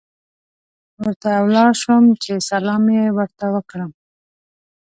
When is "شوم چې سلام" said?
1.81-2.83